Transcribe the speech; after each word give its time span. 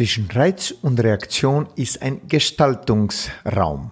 zwischen 0.00 0.30
Reiz 0.30 0.72
und 0.80 0.98
Reaktion 0.98 1.68
ist 1.76 2.00
ein 2.00 2.22
Gestaltungsraum. 2.26 3.90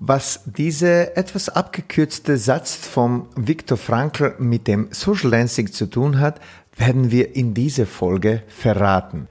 Was 0.00 0.40
diese 0.46 1.16
etwas 1.16 1.48
abgekürzte 1.48 2.36
Satz 2.36 2.74
vom 2.74 3.28
Viktor 3.36 3.78
Frankl 3.78 4.34
mit 4.40 4.66
dem 4.66 4.88
Social 4.90 5.30
Dancing 5.30 5.70
zu 5.70 5.86
tun 5.86 6.18
hat, 6.18 6.40
werden 6.76 7.12
wir 7.12 7.36
in 7.36 7.54
dieser 7.54 7.86
Folge 7.86 8.42
verraten. 8.48 9.28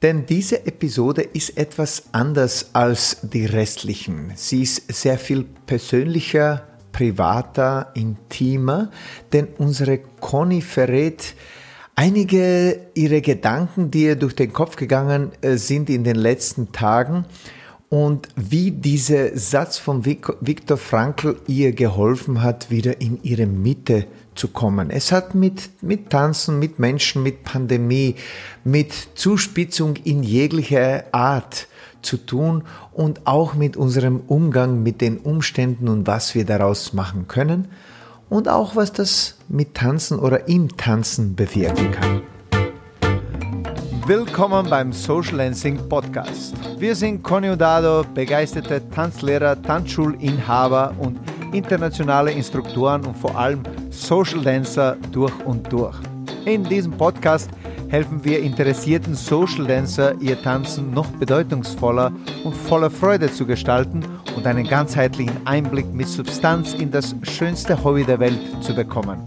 Denn 0.00 0.24
diese 0.24 0.64
Episode 0.64 1.20
ist 1.20 1.58
etwas 1.58 2.04
anders 2.12 2.70
als 2.72 3.18
die 3.20 3.44
restlichen. 3.44 4.32
Sie 4.36 4.62
ist 4.62 4.90
sehr 4.90 5.18
viel 5.18 5.44
persönlicher, 5.66 6.66
privater, 6.92 7.90
intimer, 7.92 8.90
denn 9.34 9.48
unsere 9.58 9.98
Conny 9.98 10.62
verrät 10.62 11.34
einige 11.96 12.78
ihrer 12.94 13.22
Gedanken, 13.22 13.90
die 13.90 14.04
ihr 14.04 14.16
durch 14.16 14.36
den 14.36 14.52
Kopf 14.52 14.76
gegangen 14.76 15.32
äh, 15.40 15.56
sind 15.56 15.90
in 15.90 16.04
den 16.04 16.16
letzten 16.16 16.70
Tagen 16.70 17.24
und 17.88 18.28
wie 18.36 18.70
dieser 18.70 19.36
Satz 19.36 19.78
von 19.78 20.04
Viktor 20.04 20.76
Frankl 20.76 21.36
ihr 21.46 21.72
geholfen 21.72 22.42
hat, 22.42 22.70
wieder 22.70 23.00
in 23.00 23.22
ihre 23.22 23.46
Mitte 23.46 24.06
zu 24.34 24.48
kommen. 24.48 24.90
Es 24.90 25.12
hat 25.12 25.34
mit, 25.34 25.70
mit 25.82 26.10
Tanzen, 26.10 26.58
mit 26.58 26.78
Menschen, 26.78 27.22
mit 27.22 27.44
Pandemie, 27.44 28.16
mit 28.64 28.92
Zuspitzung 29.14 29.94
in 30.04 30.22
jeglicher 30.22 31.04
Art 31.12 31.68
zu 32.02 32.18
tun 32.18 32.64
und 32.92 33.26
auch 33.26 33.54
mit 33.54 33.76
unserem 33.76 34.20
Umgang 34.26 34.82
mit 34.82 35.00
den 35.00 35.18
Umständen 35.18 35.88
und 35.88 36.06
was 36.06 36.34
wir 36.34 36.44
daraus 36.44 36.92
machen 36.92 37.28
können 37.28 37.68
und 38.28 38.48
auch 38.48 38.76
was 38.76 38.92
das 38.92 39.36
mit 39.48 39.74
Tanzen 39.74 40.18
oder 40.18 40.48
im 40.48 40.76
Tanzen 40.76 41.34
bewirken 41.36 41.92
kann. 41.92 42.22
Willkommen 44.06 44.68
beim 44.70 44.92
Social 44.92 45.38
Dancing 45.38 45.88
Podcast. 45.88 46.54
Wir 46.78 46.94
sind 46.94 47.22
Conny 47.22 47.56
Dado, 47.56 48.04
begeisterte 48.14 48.82
Tanzlehrer, 48.90 49.60
Tanzschulinhaber 49.60 50.94
und 50.98 51.18
internationale 51.52 52.30
Instruktoren 52.30 53.04
und 53.04 53.16
vor 53.16 53.36
allem 53.36 53.62
Social 53.90 54.42
Dancer 54.42 54.96
durch 55.12 55.34
und 55.44 55.72
durch. 55.72 55.96
In 56.44 56.62
diesem 56.64 56.92
Podcast 56.92 57.50
helfen 57.88 58.22
wir 58.24 58.40
interessierten 58.40 59.14
Social 59.14 59.66
Dancer, 59.66 60.14
ihr 60.20 60.40
Tanzen 60.40 60.92
noch 60.92 61.06
bedeutungsvoller 61.06 62.12
und 62.44 62.54
voller 62.54 62.90
Freude 62.90 63.32
zu 63.32 63.46
gestalten 63.46 64.04
und 64.36 64.46
einen 64.46 64.68
ganzheitlichen 64.68 65.46
Einblick 65.46 65.86
mit 65.92 66.06
Substanz 66.06 66.74
in 66.74 66.90
das 66.90 67.16
schönste 67.22 67.82
Hobby 67.82 68.04
der 68.04 68.20
Welt 68.20 68.38
zu 68.60 68.74
bekommen. 68.74 69.22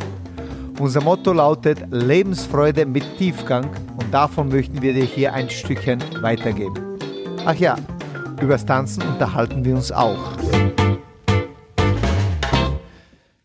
Unser 0.79 1.01
Motto 1.01 1.33
lautet 1.33 1.79
Lebensfreude 1.89 2.85
mit 2.85 3.03
Tiefgang 3.17 3.65
und 3.97 4.13
davon 4.13 4.49
möchten 4.49 4.81
wir 4.81 4.93
dir 4.93 5.03
hier 5.03 5.33
ein 5.33 5.49
Stückchen 5.49 6.01
weitergeben. 6.21 6.97
Ach 7.45 7.55
ja, 7.55 7.75
übers 8.41 8.65
Tanzen 8.65 9.03
unterhalten 9.03 9.65
wir 9.65 9.75
uns 9.75 9.91
auch. 9.91 10.37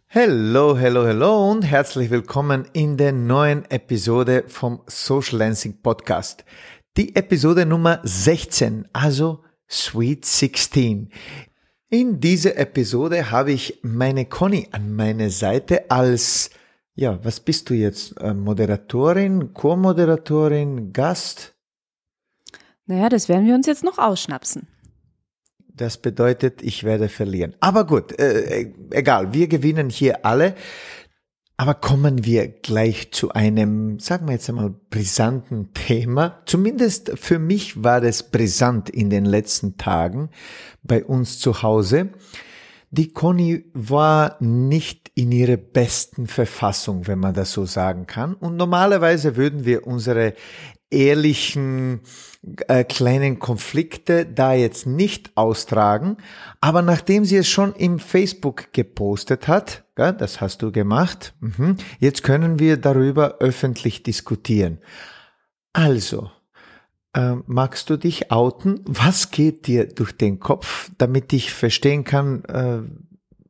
Hello, 0.06 0.76
hello, 0.78 1.04
hello 1.04 1.50
und 1.50 1.62
herzlich 1.62 2.10
willkommen 2.10 2.68
in 2.72 2.96
der 2.96 3.12
neuen 3.12 3.68
Episode 3.68 4.44
vom 4.46 4.80
Social 4.86 5.40
Dancing 5.40 5.82
Podcast. 5.82 6.44
Die 6.96 7.16
Episode 7.16 7.66
Nummer 7.66 7.98
16, 8.04 8.86
also 8.92 9.42
Sweet 9.68 10.24
16. 10.24 11.10
In 11.94 12.18
dieser 12.18 12.56
Episode 12.56 13.30
habe 13.30 13.52
ich 13.52 13.78
meine 13.82 14.24
Conny 14.24 14.66
an 14.72 14.96
meiner 14.96 15.30
Seite 15.30 15.92
als 15.92 16.50
ja, 16.96 17.24
was 17.24 17.38
bist 17.38 17.70
du 17.70 17.74
jetzt? 17.74 18.20
Äh, 18.20 18.34
Moderatorin, 18.34 19.54
Co-Moderatorin, 19.54 20.92
Gast? 20.92 21.54
Naja, 22.86 23.08
das 23.08 23.28
werden 23.28 23.46
wir 23.46 23.54
uns 23.54 23.68
jetzt 23.68 23.84
noch 23.84 23.98
ausschnapsen. 23.98 24.66
Das 25.68 25.98
bedeutet, 25.98 26.62
ich 26.62 26.82
werde 26.82 27.08
verlieren. 27.08 27.54
Aber 27.60 27.86
gut, 27.86 28.18
äh, 28.18 28.62
äh, 28.62 28.74
egal, 28.90 29.32
wir 29.32 29.46
gewinnen 29.46 29.88
hier 29.88 30.26
alle. 30.26 30.56
Aber 31.56 31.74
kommen 31.74 32.24
wir 32.24 32.48
gleich 32.48 33.12
zu 33.12 33.30
einem, 33.30 34.00
sagen 34.00 34.26
wir 34.26 34.32
jetzt 34.32 34.48
einmal, 34.48 34.74
brisanten 34.90 35.72
Thema. 35.72 36.42
Zumindest 36.46 37.12
für 37.16 37.38
mich 37.38 37.84
war 37.84 38.02
es 38.02 38.24
brisant 38.24 38.90
in 38.90 39.08
den 39.08 39.24
letzten 39.24 39.76
Tagen 39.76 40.30
bei 40.82 41.04
uns 41.04 41.38
zu 41.38 41.62
Hause. 41.62 42.10
Die 42.96 43.08
Conny 43.12 43.64
war 43.74 44.36
nicht 44.38 45.10
in 45.16 45.32
ihrer 45.32 45.56
besten 45.56 46.28
Verfassung, 46.28 47.08
wenn 47.08 47.18
man 47.18 47.34
das 47.34 47.50
so 47.50 47.64
sagen 47.64 48.06
kann. 48.06 48.34
Und 48.34 48.55
normalerweise 48.55 49.34
würden 49.34 49.64
wir 49.64 49.84
unsere 49.84 50.34
ehrlichen 50.90 52.02
äh, 52.68 52.84
kleinen 52.84 53.40
Konflikte 53.40 54.24
da 54.24 54.52
jetzt 54.52 54.86
nicht 54.86 55.36
austragen. 55.36 56.18
Aber 56.60 56.83
nachdem 56.83 57.24
sie 57.24 57.38
es 57.38 57.48
schon 57.48 57.74
im 57.74 57.98
Facebook 57.98 58.72
gepostet 58.72 59.48
hat, 59.48 59.83
ja, 59.98 60.12
das 60.12 60.40
hast 60.40 60.62
du 60.62 60.70
gemacht, 60.70 61.34
mhm, 61.40 61.78
jetzt 61.98 62.22
können 62.22 62.60
wir 62.60 62.77
darüber 62.77 63.38
öffentlich 63.40 64.04
diskutieren. 64.04 64.78
Also, 65.72 66.30
äh, 67.14 67.36
magst 67.47 67.91
du 67.91 67.97
dich 67.97 68.30
outen? 68.30 68.80
Was 68.86 69.30
geht 69.30 69.67
dir 69.67 69.86
durch 69.86 70.13
den 70.13 70.41
Kopf, 70.41 70.91
damit 70.98 71.33
ich 71.33 71.52
verstehen 71.52 72.05
kann, 72.05 72.45
äh, 72.45 72.83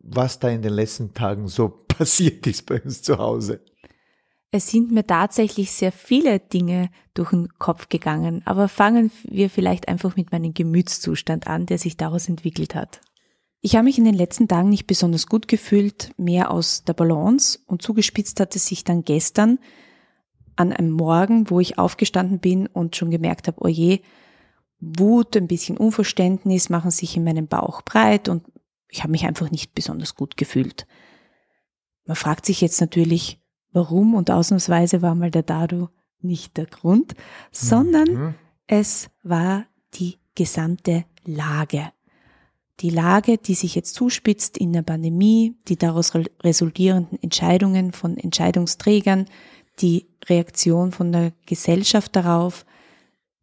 was 0.01 0.39
da 0.39 0.49
in 0.49 0.63
den 0.63 0.73
letzten 0.73 1.15
Tagen 1.15 1.49
so 1.49 1.69
passiert 1.89 2.47
ist 2.47 2.67
bei 2.67 2.81
uns 2.81 3.03
zu 3.03 3.19
Hause? 3.19 3.61
Es 4.51 4.69
sind 4.69 4.93
mir 4.93 5.05
tatsächlich 5.05 5.73
sehr 5.73 5.91
viele 5.91 6.39
Dinge 6.39 6.89
durch 7.13 7.31
den 7.31 7.49
Kopf 7.59 7.89
gegangen, 7.89 8.43
aber 8.45 8.69
fangen 8.69 9.11
wir 9.25 9.51
vielleicht 9.51 9.89
einfach 9.89 10.15
mit 10.15 10.31
meinem 10.31 10.55
Gemütszustand 10.55 11.49
an, 11.49 11.67
der 11.67 11.79
sich 11.79 11.97
daraus 11.97 12.29
entwickelt 12.29 12.77
hat. 12.77 13.01
Ich 13.63 13.75
habe 13.75 13.85
mich 13.85 13.99
in 13.99 14.05
den 14.05 14.15
letzten 14.15 14.47
Tagen 14.47 14.69
nicht 14.69 14.87
besonders 14.87 15.27
gut 15.27 15.49
gefühlt, 15.49 16.13
mehr 16.19 16.53
aus 16.53 16.85
der 16.85 16.93
Balance 16.93 17.59
und 17.67 17.83
zugespitzt 17.83 18.39
hat 18.39 18.55
es 18.55 18.67
sich 18.67 18.85
dann 18.85 19.03
gestern, 19.03 19.59
an 20.57 20.73
einem 20.73 20.91
Morgen, 20.91 21.51
wo 21.51 21.61
ich 21.61 21.79
aufgestanden 21.79 22.39
bin 22.39 22.67
und 22.67 22.97
schon 22.97 23.11
gemerkt 23.11 23.49
habe, 23.49 23.61
oh 23.61 23.69
je, 23.69 24.01
Wut, 24.81 25.37
ein 25.37 25.49
bisschen 25.49 25.77
Unverständnis 25.77 26.69
machen 26.69 26.91
sich 26.91 27.17
in 27.17 27.25
meinem 27.25 27.47
Bauch 27.47 27.83
breit 27.83 28.29
und 28.29 28.45
ich 28.89 29.03
habe 29.03 29.13
mich 29.13 29.27
einfach 29.27 29.51
nicht 29.51 29.75
besonders 29.75 30.15
gut 30.15 30.37
gefühlt. 30.37 30.87
Man 32.07 32.17
fragt 32.17 32.47
sich 32.47 32.61
jetzt 32.61 32.81
natürlich, 32.81 33.41
warum 33.73 34.15
und 34.15 34.31
ausnahmsweise 34.31 35.03
war 35.03 35.15
mal 35.15 35.31
der 35.31 35.43
Dado 35.43 35.89
nicht 36.21 36.57
der 36.57 36.67
Grund, 36.67 37.15
sondern 37.51 38.09
mhm. 38.09 38.35
es 38.67 39.11
war 39.23 39.67
die 39.95 40.19
gesamte 40.35 41.05
Lage. 41.25 41.93
Die 42.81 42.91
Lage, 42.91 43.39
die 43.39 43.55
sich 43.55 43.75
jetzt 43.75 43.95
zuspitzt 43.95 44.59
in 44.59 44.73
der 44.73 44.83
Pandemie, 44.83 45.57
die 45.69 45.77
daraus 45.77 46.13
resultierenden 46.43 47.23
Entscheidungen 47.23 47.93
von 47.93 48.17
Entscheidungsträgern, 48.17 49.27
die 49.81 50.07
Reaktion 50.27 50.93
von 50.93 51.13
der 51.13 51.33
Gesellschaft 51.47 52.17
darauf, 52.17 52.65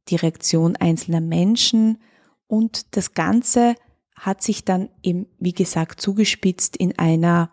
die 0.10 0.16
Reaktion 0.16 0.76
einzelner 0.76 1.22
Menschen. 1.22 1.98
Und 2.48 2.96
das 2.96 3.14
Ganze 3.14 3.76
hat 4.16 4.42
sich 4.42 4.66
dann 4.66 4.90
eben, 5.04 5.28
wie 5.40 5.54
gesagt, 5.54 6.02
zugespitzt 6.02 6.78
in 6.78 6.98
einer, 6.98 7.52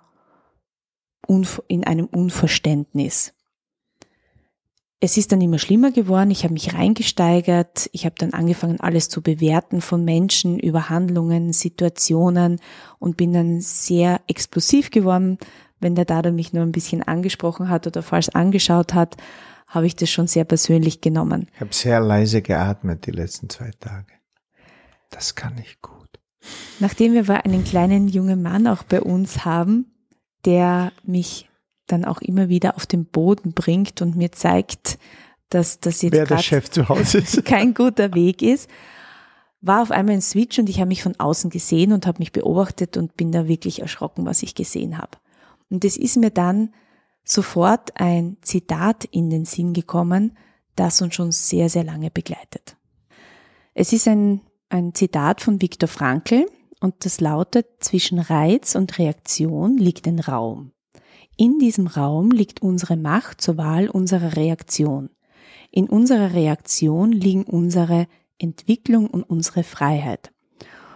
in 1.68 1.84
einem 1.84 2.06
Unverständnis. 2.06 3.32
Es 5.00 5.16
ist 5.16 5.30
dann 5.30 5.40
immer 5.40 5.60
schlimmer 5.60 5.92
geworden, 5.92 6.32
ich 6.32 6.42
habe 6.42 6.54
mich 6.54 6.74
reingesteigert, 6.74 7.88
ich 7.92 8.04
habe 8.04 8.16
dann 8.18 8.32
angefangen, 8.32 8.80
alles 8.80 9.08
zu 9.08 9.22
bewerten 9.22 9.80
von 9.80 10.04
Menschen 10.04 10.58
über 10.58 10.88
Handlungen, 10.88 11.52
Situationen 11.52 12.60
und 12.98 13.16
bin 13.16 13.32
dann 13.32 13.60
sehr 13.60 14.20
explosiv 14.26 14.90
geworden, 14.90 15.38
wenn 15.80 15.94
der 15.94 16.04
Dado 16.04 16.32
mich 16.32 16.52
nur 16.52 16.62
ein 16.62 16.72
bisschen 16.72 17.02
angesprochen 17.02 17.68
hat 17.68 17.86
oder 17.86 18.02
falsch 18.02 18.30
angeschaut 18.30 18.94
hat, 18.94 19.16
habe 19.66 19.86
ich 19.86 19.96
das 19.96 20.10
schon 20.10 20.26
sehr 20.26 20.44
persönlich 20.44 21.00
genommen. 21.00 21.48
Ich 21.54 21.60
habe 21.60 21.74
sehr 21.74 22.00
leise 22.00 22.42
geatmet 22.42 23.06
die 23.06 23.10
letzten 23.10 23.48
zwei 23.50 23.70
Tage. 23.78 24.12
Das 25.10 25.34
kann 25.34 25.58
ich 25.58 25.80
gut. 25.80 26.08
Nachdem 26.80 27.12
wir 27.12 27.20
aber 27.20 27.44
einen 27.44 27.64
kleinen 27.64 28.08
jungen 28.08 28.42
Mann 28.42 28.66
auch 28.66 28.82
bei 28.82 29.00
uns 29.00 29.44
haben, 29.44 29.86
der 30.44 30.92
mich 31.02 31.48
dann 31.86 32.04
auch 32.04 32.20
immer 32.20 32.48
wieder 32.48 32.76
auf 32.76 32.86
den 32.86 33.06
Boden 33.06 33.52
bringt 33.52 34.02
und 34.02 34.16
mir 34.16 34.32
zeigt, 34.32 34.98
dass 35.50 35.80
das 35.80 36.02
jetzt 36.02 36.12
Wer 36.12 36.26
kein 37.44 37.74
guter 37.74 38.14
Weg 38.14 38.42
ist, 38.42 38.68
war 39.60 39.82
auf 39.82 39.90
einmal 39.90 40.14
ein 40.14 40.22
Switch 40.22 40.58
und 40.58 40.68
ich 40.68 40.78
habe 40.78 40.88
mich 40.88 41.02
von 41.02 41.18
außen 41.18 41.50
gesehen 41.50 41.92
und 41.92 42.06
habe 42.06 42.18
mich 42.20 42.32
beobachtet 42.32 42.96
und 42.96 43.16
bin 43.16 43.32
da 43.32 43.48
wirklich 43.48 43.80
erschrocken, 43.80 44.24
was 44.24 44.42
ich 44.42 44.54
gesehen 44.54 44.98
habe. 44.98 45.18
Und 45.70 45.84
es 45.84 45.96
ist 45.96 46.16
mir 46.16 46.30
dann 46.30 46.72
sofort 47.24 48.00
ein 48.00 48.38
Zitat 48.42 49.04
in 49.04 49.30
den 49.30 49.44
Sinn 49.44 49.74
gekommen, 49.74 50.36
das 50.76 51.02
uns 51.02 51.14
schon 51.14 51.32
sehr, 51.32 51.68
sehr 51.68 51.84
lange 51.84 52.10
begleitet. 52.10 52.76
Es 53.74 53.92
ist 53.92 54.08
ein, 54.08 54.40
ein 54.70 54.94
Zitat 54.94 55.40
von 55.40 55.60
Viktor 55.60 55.88
Frankl 55.88 56.46
und 56.80 57.04
das 57.04 57.20
lautet, 57.20 57.66
zwischen 57.80 58.18
Reiz 58.18 58.74
und 58.74 58.98
Reaktion 58.98 59.76
liegt 59.76 60.06
ein 60.06 60.20
Raum. 60.20 60.72
In 61.36 61.58
diesem 61.58 61.86
Raum 61.86 62.30
liegt 62.30 62.62
unsere 62.62 62.96
Macht 62.96 63.40
zur 63.40 63.56
Wahl 63.56 63.88
unserer 63.88 64.36
Reaktion. 64.36 65.10
In 65.70 65.88
unserer 65.88 66.32
Reaktion 66.32 67.12
liegen 67.12 67.44
unsere 67.44 68.06
Entwicklung 68.38 69.08
und 69.08 69.22
unsere 69.22 69.62
Freiheit. 69.62 70.32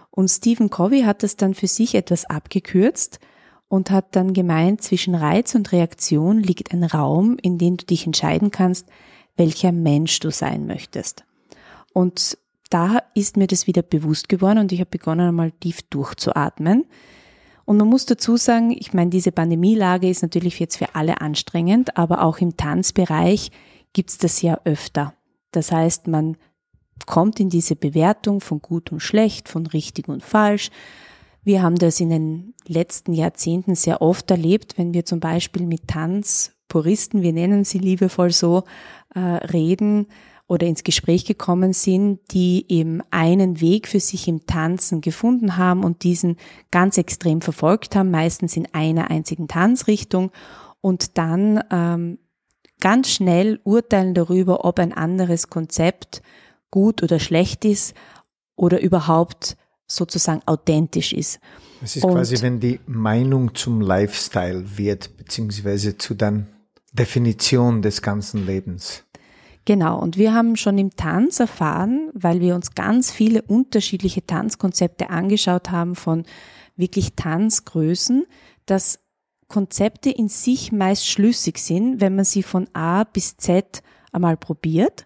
Und 0.09 0.29
Stephen 0.29 0.69
Covey 0.69 1.03
hat 1.03 1.23
das 1.23 1.35
dann 1.37 1.53
für 1.53 1.67
sich 1.67 1.95
etwas 1.95 2.25
abgekürzt 2.25 3.19
und 3.73 3.89
hat 3.89 4.15
dann 4.15 4.33
gemeint, 4.33 4.83
zwischen 4.83 5.15
Reiz 5.15 5.55
und 5.55 5.71
Reaktion 5.71 6.37
liegt 6.37 6.71
ein 6.71 6.83
Raum, 6.83 7.37
in 7.41 7.57
dem 7.57 7.75
du 7.75 7.87
dich 7.87 8.05
entscheiden 8.05 8.51
kannst, 8.51 8.87
welcher 9.35 9.71
Mensch 9.71 10.19
du 10.19 10.29
sein 10.29 10.67
möchtest. 10.67 11.25
Und 11.91 12.37
da 12.69 13.01
ist 13.15 13.35
mir 13.35 13.47
das 13.47 13.65
wieder 13.65 13.81
bewusst 13.81 14.29
geworden 14.29 14.59
und 14.59 14.71
ich 14.71 14.79
habe 14.79 14.91
begonnen 14.91 15.29
einmal 15.29 15.49
tief 15.53 15.81
durchzuatmen. 15.89 16.85
Und 17.65 17.77
man 17.77 17.87
muss 17.87 18.05
dazu 18.05 18.37
sagen, 18.37 18.75
ich 18.77 18.93
meine, 18.93 19.09
diese 19.09 19.31
Pandemielage 19.31 20.07
ist 20.07 20.21
natürlich 20.21 20.59
jetzt 20.59 20.77
für 20.77 20.93
alle 20.93 21.21
anstrengend, 21.21 21.97
aber 21.97 22.21
auch 22.21 22.37
im 22.37 22.55
Tanzbereich 22.55 23.49
gibt's 23.91 24.19
das 24.19 24.43
ja 24.43 24.61
öfter. 24.65 25.15
Das 25.49 25.71
heißt, 25.71 26.05
man 26.05 26.37
kommt 27.07 27.39
in 27.39 27.49
diese 27.49 27.75
Bewertung 27.75 28.39
von 28.39 28.61
gut 28.61 28.91
und 28.91 28.99
schlecht, 28.99 29.49
von 29.49 29.65
richtig 29.65 30.09
und 30.09 30.23
falsch. 30.23 30.69
Wir 31.43 31.61
haben 31.61 31.75
das 31.75 31.99
in 31.99 32.09
den 32.09 32.53
letzten 32.67 33.13
Jahrzehnten 33.13 33.75
sehr 33.75 34.01
oft 34.01 34.31
erlebt, 34.31 34.77
wenn 34.77 34.93
wir 34.93 35.05
zum 35.05 35.19
Beispiel 35.19 35.65
mit 35.65 35.87
Tanzpuristen, 35.87 37.21
wir 37.21 37.33
nennen 37.33 37.65
sie 37.65 37.79
liebevoll 37.79 38.31
so, 38.31 38.63
äh, 39.13 39.19
reden 39.19 40.07
oder 40.47 40.67
ins 40.67 40.83
Gespräch 40.83 41.25
gekommen 41.25 41.73
sind, 41.73 42.19
die 42.31 42.65
eben 42.69 43.01
einen 43.11 43.59
Weg 43.59 43.87
für 43.87 43.99
sich 43.99 44.27
im 44.27 44.45
Tanzen 44.45 45.01
gefunden 45.01 45.57
haben 45.57 45.83
und 45.83 46.03
diesen 46.03 46.37
ganz 46.71 46.97
extrem 46.97 47.41
verfolgt 47.41 47.95
haben, 47.95 48.11
meistens 48.11 48.55
in 48.55 48.67
einer 48.73 49.09
einzigen 49.09 49.47
Tanzrichtung 49.47 50.31
und 50.79 51.17
dann 51.17 51.61
ähm, 51.71 52.19
ganz 52.79 53.09
schnell 53.09 53.59
urteilen 53.63 54.13
darüber, 54.13 54.63
ob 54.65 54.79
ein 54.79 54.93
anderes 54.93 55.49
Konzept 55.49 56.21
gut 56.71 57.03
oder 57.03 57.19
schlecht 57.19 57.65
ist 57.65 57.95
oder 58.55 58.81
überhaupt 58.81 59.57
sozusagen 59.87 60.41
authentisch 60.45 61.13
ist. 61.13 61.39
Es 61.81 61.95
ist 61.95 62.03
Und 62.03 62.13
quasi, 62.13 62.41
wenn 62.41 62.59
die 62.59 62.79
Meinung 62.85 63.53
zum 63.55 63.81
Lifestyle 63.81 64.77
wird, 64.77 65.17
beziehungsweise 65.17 65.97
zu 65.97 66.13
der 66.13 66.45
Definition 66.93 67.81
des 67.81 68.01
ganzen 68.01 68.45
Lebens. 68.45 69.03
Genau, 69.65 69.99
und 69.99 70.17
wir 70.17 70.33
haben 70.33 70.55
schon 70.57 70.77
im 70.77 70.95
Tanz 70.95 71.39
erfahren, 71.39 72.09
weil 72.13 72.41
wir 72.41 72.55
uns 72.55 72.75
ganz 72.75 73.11
viele 73.11 73.41
unterschiedliche 73.41 74.25
Tanzkonzepte 74.25 75.09
angeschaut 75.09 75.71
haben 75.71 75.95
von 75.95 76.25
wirklich 76.75 77.15
Tanzgrößen, 77.15 78.25
dass 78.65 78.99
Konzepte 79.47 80.09
in 80.09 80.27
sich 80.27 80.71
meist 80.71 81.07
schlüssig 81.07 81.59
sind, 81.59 82.01
wenn 82.01 82.15
man 82.15 82.25
sie 82.25 82.43
von 82.43 82.67
A 82.73 83.03
bis 83.03 83.37
Z 83.37 83.83
einmal 84.11 84.35
probiert 84.35 85.05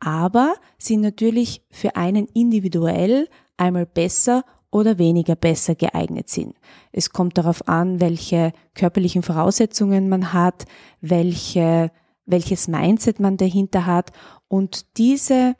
aber 0.00 0.54
sie 0.78 0.96
natürlich 0.96 1.62
für 1.70 1.94
einen 1.94 2.26
individuell 2.26 3.28
einmal 3.60 3.86
besser 3.86 4.44
oder 4.70 4.98
weniger 4.98 5.34
besser 5.34 5.74
geeignet 5.74 6.28
sind. 6.28 6.54
Es 6.92 7.10
kommt 7.10 7.38
darauf 7.38 7.66
an, 7.68 8.00
welche 8.00 8.52
körperlichen 8.74 9.22
Voraussetzungen 9.22 10.08
man 10.08 10.32
hat, 10.32 10.64
welche, 11.00 11.90
welches 12.26 12.68
Mindset 12.68 13.20
man 13.20 13.36
dahinter 13.36 13.86
hat 13.86 14.12
und 14.48 14.96
diese, 14.96 15.56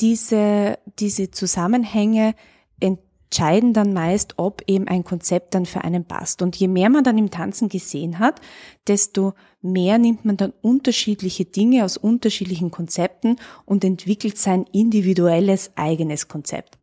diese, 0.00 0.78
diese 0.98 1.30
Zusammenhänge 1.30 2.34
entscheiden 2.78 3.72
dann 3.72 3.92
meist, 3.92 4.34
ob 4.36 4.62
eben 4.66 4.86
ein 4.86 5.02
Konzept 5.02 5.54
dann 5.54 5.66
für 5.66 5.82
einen 5.82 6.04
passt. 6.04 6.42
Und 6.42 6.56
je 6.56 6.68
mehr 6.68 6.90
man 6.90 7.04
dann 7.04 7.18
im 7.18 7.30
Tanzen 7.30 7.68
gesehen 7.68 8.18
hat, 8.18 8.40
desto 8.86 9.32
mehr 9.62 9.98
nimmt 9.98 10.24
man 10.24 10.36
dann 10.36 10.52
unterschiedliche 10.62 11.44
Dinge 11.44 11.84
aus 11.84 11.96
unterschiedlichen 11.96 12.70
Konzepten 12.70 13.36
und 13.64 13.84
entwickelt 13.84 14.38
sein 14.38 14.64
individuelles 14.72 15.72
eigenes 15.76 16.28
Konzept. 16.28 16.78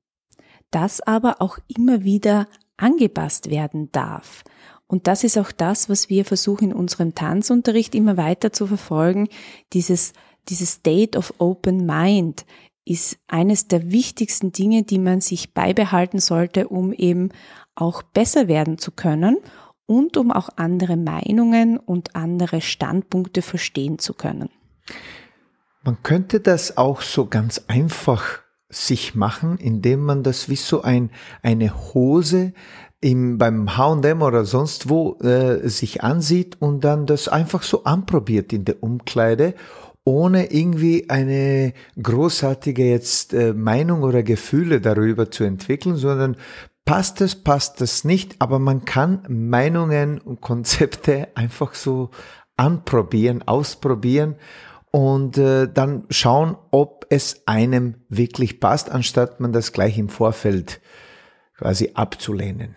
Das 0.74 1.02
aber 1.02 1.40
auch 1.40 1.60
immer 1.68 2.04
wieder 2.04 2.48
angepasst 2.78 3.52
werden 3.52 3.92
darf. 3.92 4.44
Und 4.88 5.08
das 5.08 5.24
ist 5.24 5.38
auch 5.38 5.52
das, 5.52 5.88
was 5.88 6.10
wir 6.10 6.26
versuchen 6.26 6.72
in 6.72 6.76
unserem 6.76 7.16
Tanzunterricht 7.16 7.96
immer 7.96 8.18
weiter 8.18 8.52
zu 8.52 8.68
verfolgen, 8.68 9.30
dieses, 9.72 10.14
dieses 10.50 10.74
State 10.74 11.18
of 11.18 11.34
Open 11.38 11.86
Mind 11.86 12.46
ist 12.86 13.18
eines 13.28 13.68
der 13.68 13.92
wichtigsten 13.92 14.52
Dinge, 14.52 14.84
die 14.84 15.00
man 15.00 15.22
sich 15.22 15.54
beibehalten 15.54 16.20
sollte, 16.20 16.68
um 16.68 16.92
eben 16.92 17.30
auch 17.76 18.04
besser 18.04 18.48
werden 18.48 18.78
zu 18.78 18.92
können 18.92 19.38
und 19.86 20.18
um 20.18 20.32
auch 20.32 20.50
andere 20.56 20.98
Meinungen 20.98 21.78
und 21.78 22.16
andere 22.16 22.62
Standpunkte 22.62 23.42
verstehen 23.42 24.00
zu 24.00 24.14
können. 24.14 24.50
Man 25.84 26.02
könnte 26.04 26.40
das 26.40 26.78
auch 26.78 27.02
so 27.02 27.28
ganz 27.28 27.66
einfach 27.68 28.43
sich 28.74 29.16
machen, 29.16 29.58
indem 29.58 30.04
man 30.04 30.24
das 30.24 30.50
wie 30.50 30.56
so 30.56 30.82
ein, 30.82 31.10
eine 31.42 31.74
Hose 31.94 32.54
im, 33.02 33.38
beim 33.38 33.78
H&M 33.78 34.22
oder 34.22 34.46
sonst 34.46 34.90
wo 34.90 35.18
äh, 35.20 35.68
sich 35.68 36.04
ansieht 36.04 36.62
und 36.62 36.84
dann 36.84 37.06
das 37.06 37.28
einfach 37.28 37.64
so 37.64 37.84
anprobiert 37.84 38.54
in 38.54 38.66
der 38.66 38.82
Umkleide 38.82 39.56
ohne 40.06 40.52
irgendwie 40.52 41.10
eine 41.10 41.74
großartige 42.02 42.86
jetzt 42.86 43.34
äh, 43.34 43.54
Meinung 43.54 44.04
oder 44.04 44.22
Gefühle 44.22 44.82
darüber 44.82 45.32
zu 45.32 45.44
entwickeln, 45.44 45.96
sondern 45.96 46.36
passt 46.86 47.22
es, 47.22 47.36
passt 47.36 47.82
es 47.82 48.04
nicht, 48.04 48.36
aber 48.40 48.60
man 48.60 48.86
kann 48.86 49.24
Meinungen 49.30 50.20
und 50.20 50.42
Konzepte 50.42 51.30
einfach 51.36 51.74
so 51.74 52.10
anprobieren, 52.58 53.48
ausprobieren 53.48 54.36
und 54.94 55.40
äh, 55.40 55.68
dann 55.68 56.04
schauen, 56.12 56.56
ob 56.70 57.08
es 57.10 57.42
einem 57.48 57.96
wirklich 58.10 58.60
passt, 58.60 58.92
anstatt 58.92 59.40
man 59.40 59.52
das 59.52 59.74
gleich 59.74 59.98
im 59.98 60.08
Vorfeld 60.08 60.82
quasi 61.58 61.92
abzulehnen. 61.96 62.76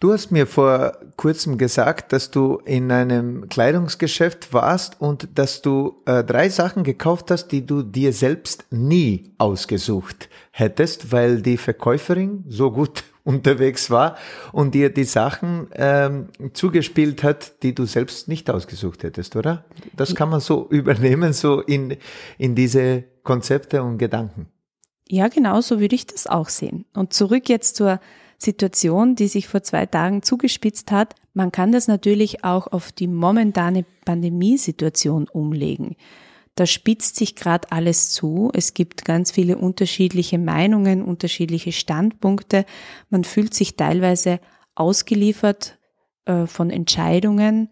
Du 0.00 0.12
hast 0.12 0.32
mir 0.32 0.48
vor 0.48 0.98
kurzem 1.16 1.56
gesagt, 1.56 2.12
dass 2.12 2.32
du 2.32 2.56
in 2.64 2.90
einem 2.90 3.48
Kleidungsgeschäft 3.48 4.52
warst 4.52 5.00
und 5.00 5.38
dass 5.38 5.62
du 5.62 6.02
äh, 6.04 6.24
drei 6.24 6.48
Sachen 6.48 6.82
gekauft 6.82 7.30
hast, 7.30 7.48
die 7.48 7.64
du 7.64 7.82
dir 7.82 8.12
selbst 8.12 8.66
nie 8.70 9.32
ausgesucht 9.38 10.28
hättest, 10.50 11.12
weil 11.12 11.42
die 11.42 11.58
Verkäuferin 11.58 12.44
so 12.48 12.72
gut 12.72 13.04
unterwegs 13.26 13.90
war 13.90 14.16
und 14.52 14.74
dir 14.74 14.88
die 14.88 15.04
Sachen 15.04 15.68
ähm, 15.74 16.28
zugespielt 16.52 17.24
hat, 17.24 17.62
die 17.64 17.74
du 17.74 17.84
selbst 17.84 18.28
nicht 18.28 18.48
ausgesucht 18.48 19.02
hättest, 19.02 19.34
oder? 19.34 19.64
Das 19.96 20.14
kann 20.14 20.30
man 20.30 20.40
so 20.40 20.66
übernehmen, 20.70 21.32
so 21.32 21.60
in, 21.60 21.96
in 22.38 22.54
diese 22.54 23.04
Konzepte 23.24 23.82
und 23.82 23.98
Gedanken. 23.98 24.46
Ja, 25.08 25.28
genau 25.28 25.60
so 25.60 25.80
würde 25.80 25.96
ich 25.96 26.06
das 26.06 26.26
auch 26.28 26.48
sehen. 26.48 26.84
Und 26.94 27.12
zurück 27.12 27.48
jetzt 27.48 27.76
zur 27.76 28.00
Situation, 28.38 29.16
die 29.16 29.28
sich 29.28 29.48
vor 29.48 29.62
zwei 29.62 29.86
Tagen 29.86 30.22
zugespitzt 30.22 30.92
hat. 30.92 31.14
Man 31.34 31.50
kann 31.50 31.72
das 31.72 31.88
natürlich 31.88 32.44
auch 32.44 32.68
auf 32.68 32.92
die 32.92 33.08
momentane 33.08 33.84
Pandemiesituation 34.04 35.28
umlegen. 35.28 35.96
Da 36.56 36.66
spitzt 36.66 37.16
sich 37.16 37.36
gerade 37.36 37.70
alles 37.70 38.10
zu. 38.10 38.50
Es 38.54 38.74
gibt 38.74 39.04
ganz 39.04 39.30
viele 39.30 39.58
unterschiedliche 39.58 40.38
Meinungen, 40.38 41.02
unterschiedliche 41.02 41.70
Standpunkte. 41.70 42.64
Man 43.10 43.24
fühlt 43.24 43.52
sich 43.54 43.76
teilweise 43.76 44.40
ausgeliefert 44.74 45.78
äh, 46.24 46.46
von 46.46 46.70
Entscheidungen, 46.70 47.68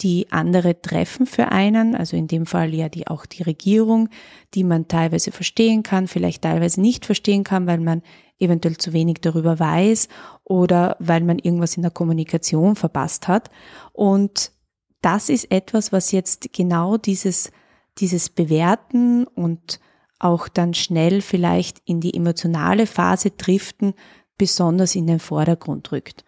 die 0.00 0.30
andere 0.30 0.80
treffen 0.82 1.26
für 1.26 1.52
einen, 1.52 1.94
also 1.94 2.16
in 2.16 2.26
dem 2.26 2.44
Fall 2.44 2.74
ja 2.74 2.88
die, 2.88 3.06
auch 3.06 3.24
die 3.24 3.42
Regierung, 3.44 4.08
die 4.54 4.64
man 4.64 4.88
teilweise 4.88 5.32
verstehen 5.32 5.82
kann, 5.82 6.06
vielleicht 6.06 6.42
teilweise 6.42 6.80
nicht 6.80 7.06
verstehen 7.06 7.44
kann, 7.44 7.66
weil 7.66 7.78
man 7.78 8.02
eventuell 8.38 8.76
zu 8.76 8.92
wenig 8.92 9.18
darüber 9.20 9.58
weiß 9.58 10.08
oder 10.44 10.96
weil 10.98 11.22
man 11.22 11.38
irgendwas 11.38 11.76
in 11.76 11.82
der 11.82 11.92
Kommunikation 11.92 12.76
verpasst 12.76 13.28
hat. 13.28 13.50
Und 13.92 14.52
das 15.00 15.28
ist 15.28 15.50
etwas, 15.50 15.92
was 15.92 16.12
jetzt 16.12 16.52
genau 16.52 16.96
dieses, 16.96 17.50
dieses 17.98 18.30
Bewerten 18.30 19.26
und 19.26 19.80
auch 20.18 20.48
dann 20.48 20.74
schnell 20.74 21.20
vielleicht 21.20 21.80
in 21.84 22.00
die 22.00 22.14
emotionale 22.14 22.86
Phase 22.86 23.30
driften, 23.30 23.94
besonders 24.38 24.94
in 24.94 25.06
den 25.06 25.18
Vordergrund 25.18 25.92
rückt. 25.92 26.24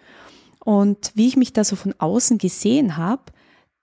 Und 0.65 1.13
wie 1.15 1.29
ich 1.29 1.37
mich 1.37 1.53
da 1.53 1.65
so 1.65 1.77
von 1.77 1.95
außen 1.99 2.39
gesehen 2.39 2.97
habe, 2.97 3.25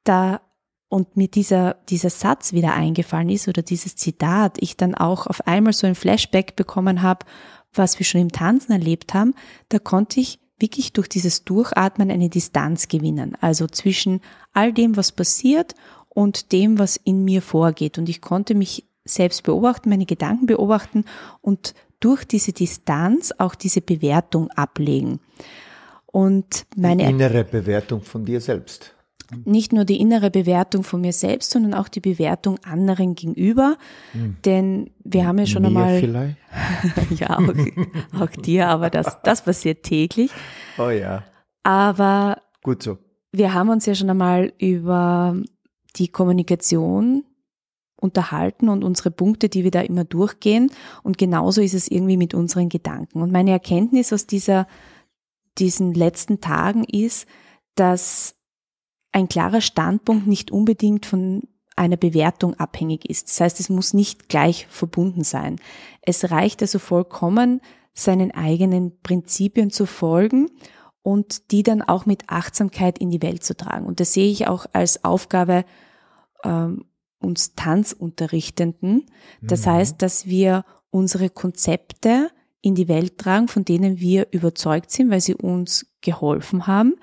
da 0.03 0.41
und 0.89 1.15
mir 1.15 1.29
dieser, 1.29 1.75
dieser 1.87 2.09
Satz 2.09 2.51
wieder 2.51 2.73
eingefallen 2.73 3.29
ist 3.29 3.47
oder 3.47 3.61
dieses 3.61 3.95
Zitat, 3.95 4.57
ich 4.59 4.75
dann 4.75 4.93
auch 4.93 5.25
auf 5.25 5.47
einmal 5.47 5.71
so 5.71 5.87
ein 5.87 5.95
Flashback 5.95 6.57
bekommen 6.57 7.01
habe, 7.01 7.25
was 7.73 7.97
wir 7.97 8.05
schon 8.05 8.19
im 8.19 8.31
Tanzen 8.31 8.73
erlebt 8.73 9.13
haben, 9.13 9.33
da 9.69 9.79
konnte 9.79 10.19
ich 10.19 10.39
wirklich 10.59 10.91
durch 10.91 11.07
dieses 11.07 11.45
Durchatmen 11.45 12.11
eine 12.11 12.29
Distanz 12.29 12.89
gewinnen. 12.89 13.37
Also 13.39 13.67
zwischen 13.67 14.19
all 14.51 14.73
dem, 14.73 14.97
was 14.97 15.13
passiert 15.13 15.75
und 16.13 16.51
dem, 16.51 16.77
was 16.77 16.97
in 16.97 17.23
mir 17.23 17.41
vorgeht. 17.41 17.97
Und 17.97 18.09
ich 18.09 18.21
konnte 18.21 18.53
mich 18.53 18.85
selbst 19.05 19.43
beobachten, 19.43 19.89
meine 19.89 20.05
Gedanken 20.05 20.45
beobachten 20.45 21.05
und 21.41 21.73
durch 21.99 22.25
diese 22.25 22.51
Distanz 22.51 23.33
auch 23.37 23.55
diese 23.55 23.81
Bewertung 23.81 24.49
ablegen. 24.51 25.19
Und 26.05 26.65
meine 26.75 27.03
Die 27.03 27.09
innere 27.09 27.43
Bewertung 27.45 28.01
von 28.01 28.25
dir 28.25 28.41
selbst. 28.41 28.93
nicht 29.45 29.71
nur 29.71 29.85
die 29.85 30.01
innere 30.01 30.29
Bewertung 30.29 30.83
von 30.83 30.99
mir 30.99 31.13
selbst, 31.13 31.51
sondern 31.51 31.73
auch 31.73 31.87
die 31.87 32.01
Bewertung 32.01 32.59
anderen 32.65 33.15
gegenüber. 33.15 33.77
Hm. 34.11 34.35
Denn 34.43 34.89
wir 35.05 35.25
haben 35.25 35.39
ja 35.39 35.45
schon 35.45 35.61
mir 35.61 35.69
einmal. 35.69 35.99
Vielleicht? 35.99 36.37
ja, 37.21 37.39
auch, 37.39 38.21
auch 38.21 38.29
dir, 38.41 38.67
aber 38.67 38.89
das, 38.89 39.21
das 39.23 39.43
passiert 39.43 39.83
täglich. 39.83 40.31
Oh 40.77 40.89
ja. 40.89 41.23
Aber 41.63 42.41
Gut 42.61 42.83
so. 42.83 42.97
wir 43.31 43.53
haben 43.53 43.69
uns 43.69 43.85
ja 43.85 43.95
schon 43.95 44.09
einmal 44.09 44.51
über 44.59 45.41
die 45.97 46.07
Kommunikation 46.07 47.25
unterhalten 48.01 48.69
und 48.69 48.83
unsere 48.83 49.11
Punkte, 49.11 49.47
die 49.47 49.63
wir 49.63 49.71
da 49.71 49.81
immer 49.81 50.03
durchgehen. 50.03 50.71
Und 51.03 51.17
genauso 51.17 51.61
ist 51.61 51.75
es 51.75 51.87
irgendwie 51.87 52.17
mit 52.17 52.33
unseren 52.33 52.67
Gedanken. 52.67 53.21
Und 53.21 53.31
meine 53.31 53.51
Erkenntnis 53.51 54.11
aus 54.11 54.25
dieser, 54.25 54.67
diesen 55.57 55.93
letzten 55.93 56.41
Tagen 56.41 56.83
ist, 56.83 57.27
dass 57.75 58.35
ein 59.11 59.27
klarer 59.27 59.61
Standpunkt 59.61 60.25
nicht 60.25 60.51
unbedingt 60.51 61.05
von 61.05 61.43
einer 61.75 61.97
Bewertung 61.97 62.55
abhängig 62.55 63.09
ist. 63.09 63.29
Das 63.29 63.39
heißt, 63.39 63.59
es 63.59 63.69
muss 63.69 63.93
nicht 63.93 64.29
gleich 64.29 64.67
verbunden 64.67 65.23
sein. 65.23 65.57
Es 66.01 66.31
reicht 66.31 66.61
also 66.61 66.79
vollkommen, 66.79 67.61
seinen 67.93 68.31
eigenen 68.31 68.99
Prinzipien 69.01 69.69
zu 69.69 69.85
folgen 69.85 70.49
und 71.03 71.51
die 71.51 71.63
dann 71.63 71.81
auch 71.81 72.05
mit 72.05 72.23
Achtsamkeit 72.27 72.99
in 72.99 73.09
die 73.09 73.21
Welt 73.21 73.43
zu 73.43 73.55
tragen. 73.55 73.85
Und 73.85 73.99
das 73.99 74.13
sehe 74.13 74.31
ich 74.31 74.47
auch 74.47 74.65
als 74.73 75.03
Aufgabe 75.03 75.65
ähm, 76.43 76.85
uns 77.19 77.55
Tanzunterrichtenden. 77.55 79.05
Das 79.41 79.65
mhm. 79.65 79.71
heißt, 79.71 80.01
dass 80.01 80.25
wir 80.25 80.65
unsere 80.89 81.29
Konzepte 81.29 82.29
in 82.61 82.75
die 82.75 82.87
Welt 82.87 83.17
tragen, 83.17 83.47
von 83.47 83.65
denen 83.65 83.99
wir 83.99 84.27
überzeugt 84.31 84.91
sind, 84.91 85.09
weil 85.09 85.21
sie 85.21 85.35
uns 85.35 85.87
geholfen 86.01 86.67
haben, 86.67 86.95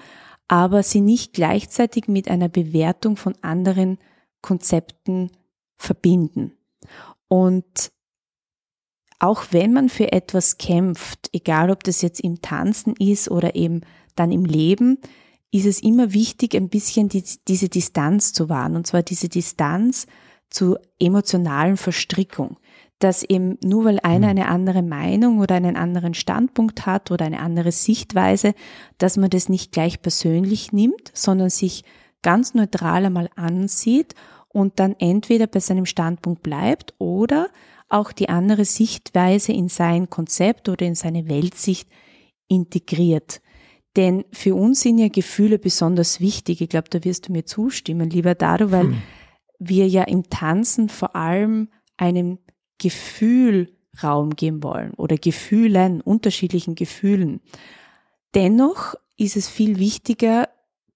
aber 0.46 0.82
sie 0.82 1.00
nicht 1.00 1.32
gleichzeitig 1.32 2.08
mit 2.08 2.28
einer 2.28 2.48
Bewertung 2.48 3.16
von 3.16 3.34
anderen 3.42 3.98
Konzepten 4.40 5.30
verbinden. 5.76 6.52
Und 7.28 7.92
auch 9.18 9.46
wenn 9.50 9.72
man 9.72 9.88
für 9.88 10.12
etwas 10.12 10.58
kämpft, 10.58 11.30
egal 11.32 11.70
ob 11.70 11.84
das 11.84 12.02
jetzt 12.02 12.20
im 12.20 12.40
Tanzen 12.40 12.94
ist 12.98 13.30
oder 13.30 13.54
eben 13.56 13.80
dann 14.14 14.30
im 14.30 14.44
Leben, 14.44 14.98
ist 15.50 15.66
es 15.66 15.82
immer 15.82 16.12
wichtig, 16.12 16.54
ein 16.54 16.68
bisschen 16.68 17.08
die, 17.08 17.24
diese 17.48 17.68
Distanz 17.68 18.32
zu 18.32 18.48
wahren. 18.48 18.76
Und 18.76 18.86
zwar 18.86 19.02
diese 19.02 19.28
Distanz 19.28 20.06
zu 20.50 20.76
emotionalen 20.98 21.76
Verstrickung. 21.76 22.58
Dass 22.98 23.22
eben 23.22 23.58
nur 23.62 23.84
weil 23.84 24.00
einer 24.00 24.28
hm. 24.28 24.30
eine 24.30 24.48
andere 24.48 24.82
Meinung 24.82 25.38
oder 25.38 25.54
einen 25.54 25.76
anderen 25.76 26.14
Standpunkt 26.14 26.84
hat 26.84 27.10
oder 27.10 27.24
eine 27.24 27.40
andere 27.40 27.72
Sichtweise, 27.72 28.54
dass 28.98 29.16
man 29.16 29.30
das 29.30 29.48
nicht 29.48 29.72
gleich 29.72 30.02
persönlich 30.02 30.72
nimmt, 30.72 31.10
sondern 31.14 31.50
sich 31.50 31.84
ganz 32.22 32.54
neutral 32.54 33.06
einmal 33.06 33.30
ansieht 33.36 34.14
und 34.48 34.80
dann 34.80 34.96
entweder 34.98 35.46
bei 35.46 35.60
seinem 35.60 35.86
Standpunkt 35.86 36.42
bleibt 36.42 36.94
oder 36.98 37.48
auch 37.88 38.12
die 38.12 38.28
andere 38.28 38.64
Sichtweise 38.64 39.52
in 39.52 39.68
sein 39.68 40.10
Konzept 40.10 40.68
oder 40.68 40.86
in 40.86 40.94
seine 40.94 41.28
Weltsicht 41.28 41.88
integriert. 42.48 43.40
Denn 43.96 44.24
für 44.32 44.54
uns 44.54 44.82
sind 44.82 44.98
ja 44.98 45.08
Gefühle 45.08 45.58
besonders 45.58 46.20
wichtig. 46.20 46.60
Ich 46.60 46.68
glaube, 46.68 46.88
da 46.90 47.02
wirst 47.04 47.28
du 47.28 47.32
mir 47.32 47.44
zustimmen, 47.44 48.10
lieber 48.10 48.34
Dado, 48.34 48.70
weil 48.70 48.88
hm. 48.88 49.02
wir 49.58 49.88
ja 49.88 50.04
im 50.04 50.28
Tanzen 50.28 50.88
vor 50.88 51.16
allem 51.16 51.68
einem 51.96 52.38
Gefühl 52.78 53.74
Raum 54.02 54.36
geben 54.36 54.62
wollen 54.62 54.94
oder 54.94 55.16
Gefühlen, 55.16 56.00
unterschiedlichen 56.00 56.74
Gefühlen. 56.74 57.40
Dennoch 58.34 58.94
ist 59.16 59.36
es 59.36 59.48
viel 59.48 59.78
wichtiger 59.78 60.48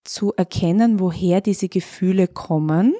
zu 0.04 0.32
erkennen, 0.34 1.00
woher 1.00 1.40
diese 1.40 1.68
Gefühle 1.68 2.28
kommen 2.28 2.94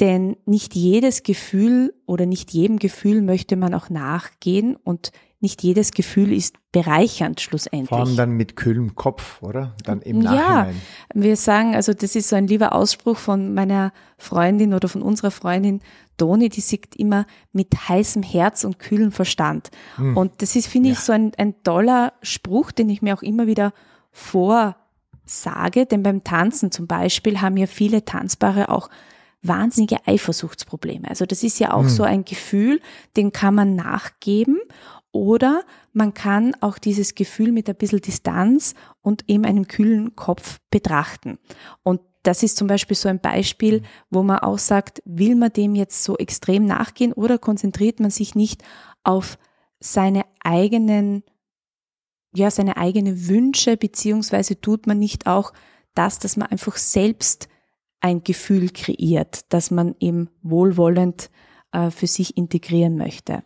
denn 0.00 0.36
nicht 0.44 0.74
jedes 0.74 1.22
Gefühl 1.22 1.94
oder 2.06 2.26
nicht 2.26 2.52
jedem 2.52 2.78
Gefühl 2.78 3.22
möchte 3.22 3.56
man 3.56 3.74
auch 3.74 3.88
nachgehen 3.88 4.76
und 4.76 5.10
nicht 5.40 5.62
jedes 5.62 5.92
Gefühl 5.92 6.32
ist 6.32 6.56
bereichernd 6.72 7.40
schlussendlich. 7.40 7.88
Vor 7.88 8.00
allem 8.00 8.16
dann 8.16 8.30
mit 8.30 8.56
kühlem 8.56 8.94
Kopf, 8.94 9.42
oder? 9.42 9.74
Dann 9.84 10.00
im 10.00 10.20
Nachhinein. 10.20 10.74
Ja, 11.14 11.22
wir 11.22 11.36
sagen, 11.36 11.74
also 11.74 11.92
das 11.92 12.16
ist 12.16 12.30
so 12.30 12.36
ein 12.36 12.46
lieber 12.46 12.74
Ausspruch 12.74 13.18
von 13.18 13.52
meiner 13.54 13.92
Freundin 14.18 14.72
oder 14.72 14.88
von 14.88 15.02
unserer 15.02 15.30
Freundin 15.30 15.80
Doni, 16.16 16.48
die 16.48 16.62
sagt 16.62 16.96
immer 16.96 17.26
mit 17.52 17.88
heißem 17.88 18.22
Herz 18.22 18.64
und 18.64 18.78
kühlem 18.78 19.12
Verstand. 19.12 19.70
Hm. 19.96 20.16
Und 20.16 20.40
das 20.40 20.56
ist, 20.56 20.68
finde 20.68 20.88
ja. 20.88 20.94
ich, 20.94 21.00
so 21.00 21.12
ein, 21.12 21.32
ein 21.36 21.62
toller 21.62 22.14
Spruch, 22.22 22.72
den 22.72 22.88
ich 22.88 23.02
mir 23.02 23.14
auch 23.14 23.22
immer 23.22 23.46
wieder 23.46 23.72
vorsage, 24.12 25.84
denn 25.84 26.02
beim 26.02 26.24
Tanzen 26.24 26.70
zum 26.70 26.86
Beispiel 26.86 27.42
haben 27.42 27.58
ja 27.58 27.66
viele 27.66 28.06
Tanzpaare 28.06 28.70
auch 28.70 28.88
wahnsinnige 29.42 30.06
Eifersuchtsprobleme. 30.06 31.08
Also 31.08 31.26
das 31.26 31.42
ist 31.42 31.58
ja 31.58 31.72
auch 31.72 31.84
mhm. 31.84 31.88
so 31.88 32.02
ein 32.02 32.24
Gefühl, 32.24 32.80
dem 33.16 33.32
kann 33.32 33.54
man 33.54 33.76
nachgeben 33.76 34.58
oder 35.12 35.64
man 35.92 36.12
kann 36.12 36.54
auch 36.60 36.78
dieses 36.78 37.14
Gefühl 37.14 37.52
mit 37.52 37.68
ein 37.68 37.76
bisschen 37.76 38.00
Distanz 38.00 38.74
und 39.00 39.24
eben 39.28 39.46
einem 39.46 39.66
kühlen 39.66 40.14
Kopf 40.14 40.60
betrachten. 40.70 41.38
Und 41.82 42.00
das 42.22 42.42
ist 42.42 42.56
zum 42.56 42.66
Beispiel 42.66 42.96
so 42.96 43.08
ein 43.08 43.20
Beispiel, 43.20 43.78
hm. 43.78 43.84
wo 44.10 44.22
man 44.22 44.40
auch 44.40 44.58
sagt, 44.58 45.00
will 45.04 45.36
man 45.36 45.52
dem 45.52 45.74
jetzt 45.74 46.02
so 46.02 46.18
extrem 46.18 46.66
nachgehen 46.66 47.12
oder 47.12 47.38
konzentriert 47.38 48.00
man 48.00 48.10
sich 48.10 48.34
nicht 48.34 48.62
auf 49.04 49.38
seine 49.80 50.24
eigenen, 50.42 51.22
ja, 52.34 52.50
seine 52.50 52.76
eigene 52.76 53.28
Wünsche, 53.28 53.76
beziehungsweise 53.76 54.60
tut 54.60 54.86
man 54.86 54.98
nicht 54.98 55.26
auch 55.26 55.52
das, 55.94 56.18
dass 56.18 56.36
man 56.36 56.48
einfach 56.48 56.76
selbst 56.76 57.48
ein 58.00 58.22
Gefühl 58.22 58.70
kreiert, 58.70 59.52
das 59.52 59.70
man 59.70 59.94
eben 60.00 60.30
wohlwollend 60.42 61.30
äh, 61.72 61.90
für 61.90 62.06
sich 62.06 62.36
integrieren 62.36 62.96
möchte. 62.96 63.42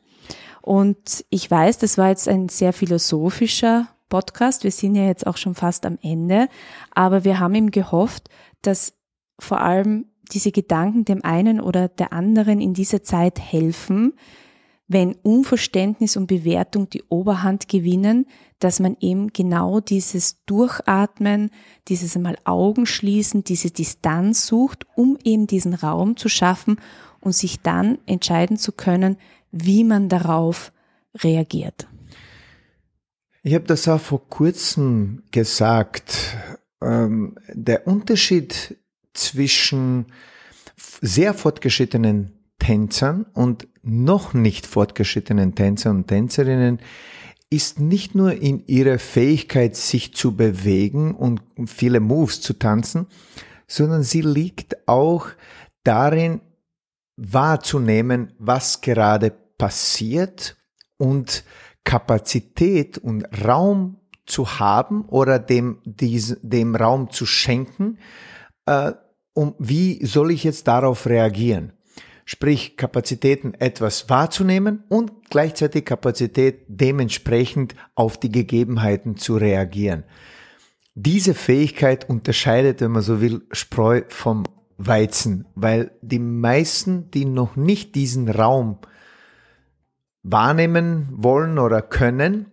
Und 0.63 1.25
ich 1.31 1.51
weiß, 1.51 1.79
das 1.79 1.97
war 1.99 2.09
jetzt 2.09 2.29
ein 2.29 2.49
sehr 2.49 2.73
philosophischer 2.73 3.89
Podcast. 4.09 4.65
Wir 4.65 4.71
sind 4.71 4.95
ja 4.95 5.07
jetzt 5.07 5.27
auch 5.27 5.37
schon 5.37 5.55
fast 5.55 5.87
am 5.87 5.99
Ende, 6.03 6.49
aber 6.91 7.25
wir 7.25 7.41
haben 7.41 7.55
ihm 7.55 7.71
gehofft, 7.71 8.29
dass 8.63 8.95
vor 9.39 9.61
allem 9.61 10.07
diese 10.33 10.53
Gedanken 10.53 11.05
dem 11.05 11.25
einen 11.25 11.61
oder 11.61 11.89
der 11.89 12.13
anderen 12.13 12.61
in 12.61 12.75
dieser 12.75 13.03
Zeit 13.03 13.41
helfen, 13.41 14.15
wenn 14.91 15.15
Unverständnis 15.23 16.17
und 16.17 16.27
Bewertung 16.27 16.91
die 16.91 17.05
Oberhand 17.09 17.69
gewinnen, 17.69 18.27
dass 18.59 18.81
man 18.81 18.97
eben 18.99 19.33
genau 19.33 19.79
dieses 19.79 20.45
Durchatmen, 20.47 21.51
dieses 21.87 22.17
einmal 22.17 22.37
Augen 22.43 22.87
schließen, 22.87 23.45
diese 23.45 23.71
Distanz 23.71 24.49
sucht, 24.49 24.87
um 24.97 25.17
eben 25.23 25.47
diesen 25.47 25.75
Raum 25.75 26.17
zu 26.17 26.29
schaffen 26.29 26.81
und 27.21 27.37
sich 27.37 27.61
dann 27.61 27.99
entscheiden 28.07 28.57
zu 28.57 28.73
können, 28.73 29.17
wie 29.53 29.85
man 29.85 30.09
darauf 30.09 30.73
reagiert. 31.23 31.87
Ich 33.45 33.55
habe 33.55 33.67
das 33.67 33.87
auch 33.87 34.01
vor 34.01 34.29
kurzem 34.29 35.23
gesagt. 35.31 36.37
Ähm, 36.83 37.37
der 37.53 37.87
Unterschied 37.87 38.77
zwischen 39.15 40.07
sehr 41.01 41.33
fortgeschrittenen 41.33 42.33
Tänzern 42.59 43.25
und 43.35 43.69
noch 43.83 44.35
nicht 44.35 44.67
fortgeschrittenen 44.67 45.55
Tänzer 45.55 45.91
und 45.91 46.07
Tänzerinnen 46.07 46.81
ist 47.51 47.81
nicht 47.81 48.15
nur 48.15 48.33
in 48.33 48.65
ihrer 48.67 48.99
Fähigkeit, 48.99 49.75
sich 49.75 50.15
zu 50.15 50.37
bewegen 50.37 51.15
und 51.15 51.43
viele 51.67 51.99
Moves 51.99 52.41
zu 52.41 52.55
tanzen, 52.55 53.07
sondern 53.67 54.03
sie 54.05 54.23
liegt 54.23 54.89
auch 54.89 55.27
darin, 55.83 56.41
wahrzunehmen, 57.17 58.33
was 58.39 58.81
gerade 58.81 59.31
passiert 59.59 60.57
und 60.97 61.45
Kapazität 61.85 62.99
und 62.99 63.25
Raum 63.45 63.99
zu 64.27 64.59
haben 64.59 65.05
oder 65.07 65.39
dem, 65.39 65.79
dies, 65.85 66.39
dem 66.43 66.75
Raum 66.77 67.11
zu 67.11 67.27
schenken, 67.27 67.99
äh, 68.67 68.93
um 69.35 69.55
wie 69.59 70.05
soll 70.05 70.31
ich 70.31 70.45
jetzt 70.45 70.67
darauf 70.69 71.07
reagieren? 71.07 71.73
Sprich 72.31 72.77
Kapazitäten 72.77 73.55
etwas 73.55 74.09
wahrzunehmen 74.09 74.85
und 74.89 75.31
gleichzeitig 75.31 75.85
Kapazität 75.85 76.63
dementsprechend 76.69 77.75
auf 77.97 78.21
die 78.21 78.31
Gegebenheiten 78.31 79.17
zu 79.17 79.37
reagieren. 79.37 80.05
Diese 80.95 81.35
Fähigkeit 81.35 82.09
unterscheidet, 82.09 82.83
wenn 82.83 82.93
man 82.93 83.03
so 83.03 83.21
will, 83.21 83.43
Spreu 83.51 84.03
vom 84.07 84.45
Weizen, 84.79 85.45
weil 85.57 85.91
die 86.03 86.21
meisten, 86.21 87.11
die 87.11 87.25
noch 87.25 87.57
nicht 87.57 87.97
diesen 87.97 88.29
Raum 88.29 88.79
wahrnehmen 90.23 91.09
wollen 91.11 91.59
oder 91.59 91.83
können, 91.83 92.47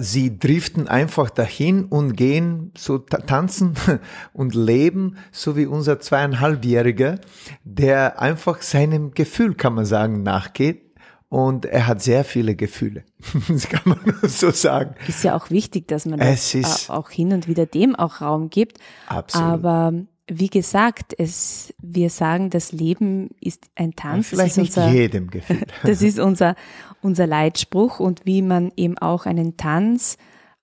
sie 0.00 0.38
driften 0.38 0.88
einfach 0.88 1.30
dahin 1.30 1.84
und 1.84 2.16
gehen 2.16 2.72
so 2.76 2.98
tanzen 2.98 3.74
und 4.32 4.54
leben, 4.54 5.16
so 5.32 5.56
wie 5.56 5.66
unser 5.66 6.00
zweieinhalbjähriger, 6.00 7.20
der 7.64 8.20
einfach 8.20 8.62
seinem 8.62 9.12
Gefühl, 9.12 9.54
kann 9.54 9.74
man 9.74 9.84
sagen, 9.84 10.22
nachgeht. 10.22 10.86
Und 11.28 11.64
er 11.64 11.86
hat 11.86 12.02
sehr 12.02 12.24
viele 12.24 12.56
Gefühle. 12.56 13.04
Das 13.48 13.68
kann 13.68 13.82
man 13.84 14.00
so 14.22 14.50
sagen. 14.50 14.96
Ist 15.06 15.22
ja 15.22 15.36
auch 15.36 15.48
wichtig, 15.50 15.86
dass 15.86 16.04
man 16.04 16.18
das 16.18 16.90
auch 16.90 17.08
hin 17.08 17.32
und 17.32 17.46
wieder 17.46 17.66
dem 17.66 17.94
auch 17.94 18.20
Raum 18.20 18.50
gibt. 18.50 18.78
Absolut. 19.06 19.46
Aber 19.46 19.92
wie 20.30 20.48
gesagt, 20.48 21.14
es, 21.18 21.74
wir 21.82 22.08
sagen, 22.08 22.50
das 22.50 22.72
Leben 22.72 23.30
ist 23.40 23.64
ein 23.74 23.94
Tanz. 23.96 24.30
Das 24.30 24.56
ist 24.56 24.58
unser, 24.58 24.88
jedem 24.88 25.28
gefällt. 25.28 25.72
Das 25.82 26.02
ist 26.02 26.18
unser, 26.18 26.54
unser 27.02 27.26
Leitspruch 27.26 28.00
und 28.00 28.24
wie 28.26 28.40
man 28.40 28.72
eben 28.76 28.96
auch 28.96 29.26
einen 29.26 29.56
Tanz 29.56 30.16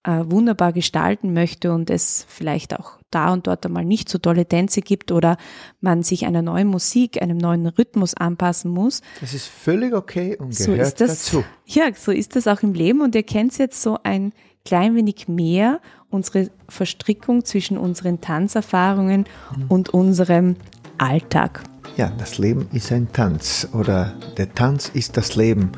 äh, 0.03 0.23
wunderbar 0.25 0.71
gestalten 0.71 1.33
möchte 1.33 1.73
und 1.73 1.89
es 1.89 2.25
vielleicht 2.29 2.79
auch 2.79 2.97
da 3.11 3.33
und 3.33 3.47
dort 3.47 3.65
einmal 3.65 3.83
nicht 3.83 4.09
so 4.09 4.17
tolle 4.17 4.45
Tänze 4.45 4.81
gibt 4.81 5.11
oder 5.11 5.37
man 5.81 6.01
sich 6.01 6.25
einer 6.25 6.41
neuen 6.41 6.67
Musik, 6.67 7.21
einem 7.21 7.37
neuen 7.37 7.67
Rhythmus 7.67 8.13
anpassen 8.13 8.71
muss. 8.71 9.01
Das 9.19 9.33
ist 9.33 9.47
völlig 9.47 9.93
okay 9.93 10.37
und 10.37 10.55
gehört 10.57 10.57
so 10.57 10.73
ist 10.73 11.01
das, 11.01 11.25
dazu. 11.25 11.43
Ja, 11.65 11.89
so 11.93 12.11
ist 12.11 12.37
das 12.37 12.47
auch 12.47 12.63
im 12.63 12.73
Leben 12.73 13.01
und 13.01 13.15
ihr 13.15 13.23
kennt 13.23 13.57
jetzt 13.57 13.81
so 13.81 13.97
ein 14.03 14.31
klein 14.67 14.97
wenig 14.97 15.29
mehr 15.29 15.79
unsere 16.09 16.49
Verstrickung 16.67 17.45
zwischen 17.45 17.77
unseren 17.77 18.19
Tanzerfahrungen 18.19 19.21
mhm. 19.55 19.65
und 19.69 19.89
unserem 19.89 20.57
Alltag. 20.97 21.63
Ja, 21.95 22.11
das 22.17 22.37
Leben 22.37 22.67
ist 22.73 22.91
ein 22.91 23.11
Tanz 23.13 23.69
oder 23.73 24.13
der 24.35 24.53
Tanz 24.53 24.89
ist 24.93 25.15
das 25.15 25.37
Leben. 25.37 25.71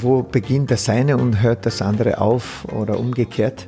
Wo 0.00 0.22
beginnt 0.22 0.70
das 0.70 0.88
eine 0.88 1.18
und 1.18 1.42
hört 1.42 1.66
das 1.66 1.82
andere 1.82 2.18
auf 2.18 2.66
oder 2.72 2.98
umgekehrt? 2.98 3.66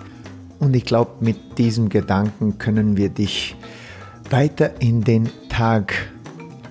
Und 0.59 0.75
ich 0.75 0.87
glaube, 0.87 1.12
mit 1.21 1.59
diesem 1.59 1.91
Gedanken 1.91 2.57
können 2.57 2.97
wir 2.97 3.11
dich 3.11 3.57
weiter 4.31 4.81
in 4.81 5.05
den 5.05 5.29
Tag 5.50 5.95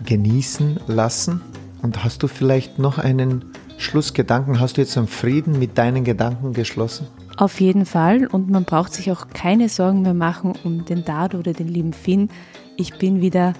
genießen 0.05 0.79
lassen. 0.87 1.41
Und 1.83 2.03
hast 2.03 2.23
du 2.23 2.27
vielleicht 2.27 2.79
noch 2.79 2.97
einen 2.97 3.45
Schlussgedanken? 3.77 4.59
Hast 4.59 4.77
du 4.77 4.81
jetzt 4.81 4.97
am 4.97 5.07
Frieden 5.07 5.59
mit 5.59 5.77
deinen 5.77 6.03
Gedanken 6.03 6.53
geschlossen? 6.53 7.07
Auf 7.37 7.61
jeden 7.61 7.85
Fall 7.85 8.25
und 8.25 8.49
man 8.49 8.65
braucht 8.65 8.93
sich 8.93 9.11
auch 9.11 9.27
keine 9.29 9.69
Sorgen 9.69 10.01
mehr 10.01 10.15
machen 10.15 10.53
um 10.63 10.85
den 10.85 11.05
Dad 11.05 11.35
oder 11.35 11.53
den 11.53 11.67
lieben 11.67 11.93
Finn. 11.93 12.29
Ich 12.77 12.97
bin 12.97 13.21
wieder 13.21 13.53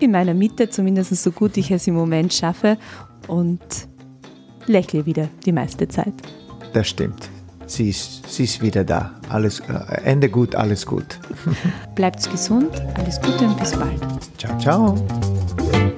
in 0.00 0.10
meiner 0.10 0.34
Mitte, 0.34 0.68
zumindest 0.68 1.14
so 1.22 1.30
gut 1.30 1.56
ich 1.56 1.70
es 1.70 1.86
im 1.86 1.94
Moment 1.94 2.34
schaffe 2.34 2.76
und 3.28 3.60
lächle 4.66 5.06
wieder 5.06 5.28
die 5.44 5.52
meiste 5.52 5.88
Zeit. 5.88 6.14
Das 6.72 6.88
stimmt. 6.88 7.30
Sie 7.66 7.90
ist, 7.90 8.28
sie 8.28 8.44
ist 8.44 8.60
wieder 8.62 8.84
da. 8.84 9.12
Alles, 9.28 9.60
äh, 9.60 10.02
Ende 10.04 10.28
gut, 10.28 10.54
alles 10.54 10.86
gut. 10.86 11.18
Bleibt 11.94 12.30
gesund, 12.30 12.70
alles 12.94 13.20
Gute 13.20 13.46
und 13.46 13.58
bis 13.58 13.72
bald. 13.72 14.00
Ciao, 14.38 14.58
ciao. 14.58 15.95